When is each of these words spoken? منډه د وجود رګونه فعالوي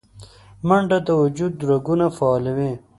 منډه 0.67 0.97
د 1.07 1.09
وجود 1.21 1.53
رګونه 1.69 2.07
فعالوي 2.17 2.73